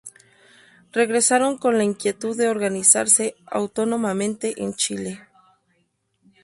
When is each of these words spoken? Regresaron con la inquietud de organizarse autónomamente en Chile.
Regresaron 0.93 1.59
con 1.59 1.77
la 1.77 1.83
inquietud 1.83 2.35
de 2.35 2.47
organizarse 2.49 3.35
autónomamente 3.45 4.55
en 4.63 4.73
Chile. 4.73 5.27